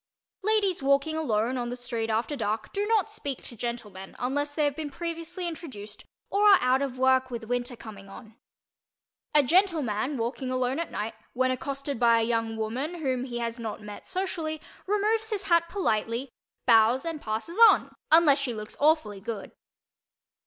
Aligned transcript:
Ladies 0.41 0.81
walking 0.81 1.15
alone 1.15 1.59
on 1.59 1.69
the 1.69 1.75
street 1.75 2.09
after 2.09 2.35
dark 2.35 2.73
do 2.73 2.87
not 2.87 3.11
speak 3.11 3.43
to 3.43 3.55
gentlemen 3.55 4.15
unless 4.17 4.55
they 4.55 4.65
have 4.65 4.75
been 4.75 4.89
previously 4.89 5.47
introduced 5.47 6.05
or 6.31 6.53
are 6.55 6.59
out 6.59 6.81
of 6.81 6.97
work 6.97 7.29
with 7.29 7.43
winter 7.45 7.75
coming 7.75 8.09
on. 8.09 8.35
A 9.35 9.43
gentleman 9.43 10.17
walking 10.17 10.49
alone 10.49 10.79
at 10.79 10.89
night, 10.89 11.13
when 11.33 11.51
accosted 11.51 11.99
by 11.99 12.19
a 12.19 12.23
young 12.23 12.57
woman 12.57 12.95
whom 12.95 13.25
he 13.25 13.37
has 13.37 13.59
not 13.59 13.79
met 13.83 14.07
socially, 14.07 14.59
removes 14.87 15.29
his 15.29 15.43
hat 15.43 15.69
politely, 15.69 16.31
bows 16.65 17.05
and 17.05 17.21
passes 17.21 17.59
on, 17.69 17.93
unless 18.11 18.39
she 18.39 18.55
looks 18.55 18.75
awfully 18.79 19.19
good. 19.19 19.51